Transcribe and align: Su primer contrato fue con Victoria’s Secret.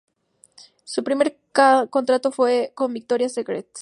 Su 0.83 1.03
primer 1.03 1.37
contrato 1.91 2.31
fue 2.31 2.71
con 2.73 2.91
Victoria’s 2.91 3.33
Secret. 3.35 3.67